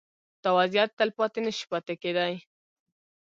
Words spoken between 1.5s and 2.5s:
شي پاتې کېدای.